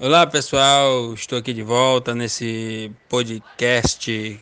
[0.00, 4.40] Olá pessoal, estou aqui de volta nesse podcast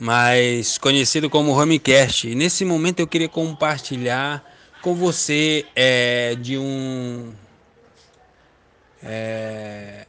[0.00, 2.26] mais conhecido como Homecast.
[2.26, 4.42] E nesse momento eu queria compartilhar
[4.80, 7.34] com você é, de um
[9.02, 10.06] é,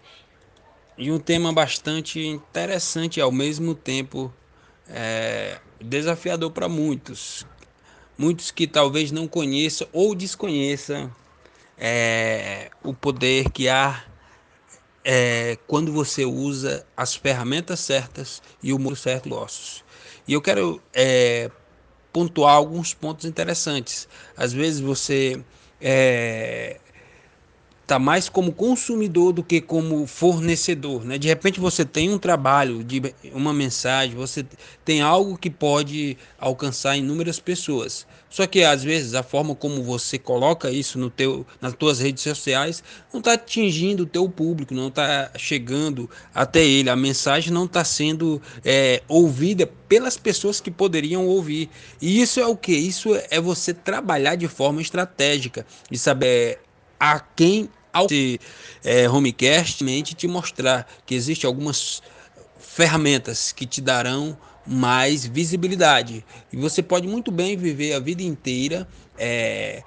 [0.98, 4.34] de um tema bastante interessante e ao mesmo tempo
[4.88, 7.46] é, desafiador para muitos,
[8.18, 11.14] muitos que talvez não conheçam ou desconheçam
[11.78, 14.02] é, o poder que há
[15.06, 19.84] é, quando você usa as ferramentas certas e o mundo certo dos ossos.
[20.28, 21.52] E eu quero é,
[22.12, 24.08] pontuar alguns pontos interessantes.
[24.36, 25.40] Às vezes você
[25.80, 26.80] é,
[27.86, 31.20] está mais como consumidor do que como fornecedor, né?
[31.20, 34.44] De repente você tem um trabalho, de uma mensagem, você
[34.84, 38.08] tem algo que pode alcançar inúmeras pessoas.
[38.28, 42.24] Só que às vezes a forma como você coloca isso no teu, nas tuas redes
[42.24, 42.84] sociais
[43.14, 46.90] não está atingindo o teu público, não está chegando até ele.
[46.90, 51.70] A mensagem não está sendo é, ouvida pelas pessoas que poderiam ouvir.
[52.02, 52.74] E isso é o que?
[52.76, 56.60] Isso é você trabalhar de forma estratégica e saber
[57.00, 58.08] a quem ao
[58.84, 62.02] é, Homecast te mostrar que existem algumas
[62.60, 64.38] ferramentas que te darão
[64.68, 66.26] mais visibilidade.
[66.52, 68.88] E você pode muito bem viver a vida inteira
[69.18, 69.82] é,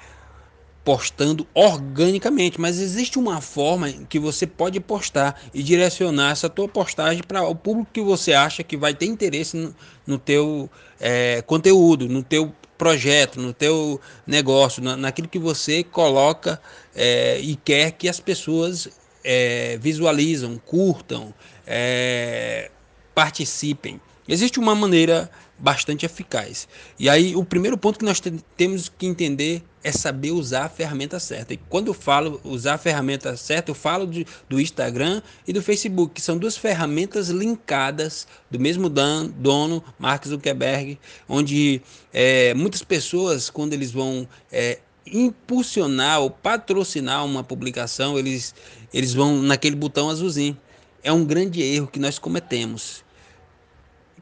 [0.88, 7.22] postando organicamente, mas existe uma forma que você pode postar e direcionar essa tua postagem
[7.22, 9.74] para o público que você acha que vai ter interesse no,
[10.06, 16.60] no teu é, conteúdo, no teu projeto, no teu negócio, na, naquilo que você coloca
[16.94, 18.88] é, e quer que as pessoas
[19.24, 21.34] é, visualizam, curtam,
[21.66, 22.70] é,
[23.14, 24.00] participem.
[24.28, 26.68] Existe uma maneira bastante eficaz.
[26.98, 30.68] E aí, o primeiro ponto que nós te temos que entender é saber usar a
[30.68, 31.54] ferramenta certa.
[31.54, 35.62] E quando eu falo usar a ferramenta certa, eu falo de, do Instagram e do
[35.62, 41.80] Facebook, que são duas ferramentas linkadas do mesmo dan, dono, Mark Zuckerberg, onde
[42.12, 48.54] é, muitas pessoas, quando eles vão é, impulsionar ou patrocinar uma publicação, eles,
[48.92, 50.56] eles vão naquele botão azulzinho.
[51.02, 53.04] É um grande erro que nós cometemos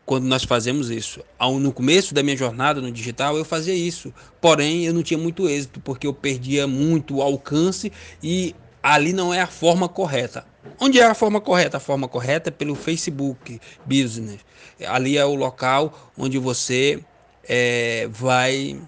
[0.06, 1.20] quando nós fazemos isso.
[1.60, 4.14] No começo da minha jornada no digital, eu fazia isso.
[4.40, 9.40] Porém, eu não tinha muito êxito, porque eu perdia muito alcance e ali não é
[9.40, 10.46] a forma correta.
[10.80, 11.78] Onde é a forma correta?
[11.78, 14.38] A forma correta é pelo Facebook Business.
[14.86, 17.02] Ali é o local onde você
[17.48, 18.80] é, vai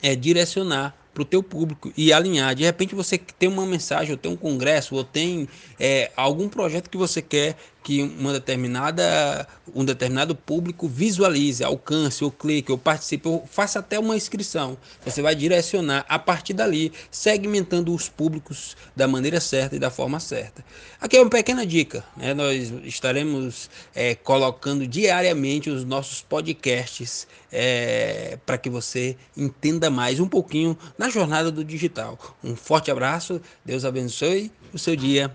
[0.00, 2.54] é, direcionar para o teu público e alinhar.
[2.54, 5.48] De repente você tem uma mensagem, ou tem um congresso, ou tem
[5.80, 7.56] é, algum projeto que você quer
[7.86, 13.96] que uma determinada, um determinado público visualize, alcance, ou clique, ou participe, ou faça até
[13.96, 14.76] uma inscrição.
[15.04, 20.18] Você vai direcionar a partir dali, segmentando os públicos da maneira certa e da forma
[20.18, 20.64] certa.
[21.00, 22.34] Aqui é uma pequena dica, né?
[22.34, 30.26] nós estaremos é, colocando diariamente os nossos podcasts é, para que você entenda mais um
[30.26, 32.18] pouquinho na jornada do digital.
[32.42, 35.30] Um forte abraço, Deus abençoe o seu dia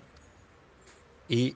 [1.30, 1.56] e